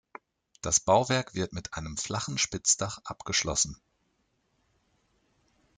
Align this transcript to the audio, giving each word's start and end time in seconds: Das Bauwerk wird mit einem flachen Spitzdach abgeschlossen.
Das 0.63 0.79
Bauwerk 0.79 1.35
wird 1.35 1.53
mit 1.53 1.75
einem 1.75 1.95
flachen 1.95 2.39
Spitzdach 2.39 2.97
abgeschlossen. 3.03 3.79